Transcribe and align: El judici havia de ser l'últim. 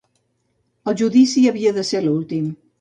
El 0.93 0.97
judici 1.03 1.45
havia 1.53 1.77
de 1.79 1.87
ser 1.93 2.05
l'últim. 2.09 2.53